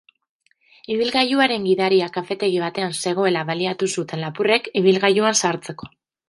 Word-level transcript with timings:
Ibilgailuaren 0.93 1.67
gidaria 1.69 2.07
kafetegi 2.15 2.63
batean 2.63 2.95
zegoela 3.03 3.45
baliatu 3.51 3.91
zuten 3.97 4.25
lapurrek 4.25 4.71
ibilgailuan 4.83 5.39
sartzeko. 5.45 5.93